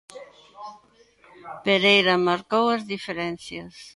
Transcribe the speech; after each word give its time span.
Pereira 1.65 2.15
marcou 2.29 2.65
as 2.75 2.83
diferencias. 2.93 3.75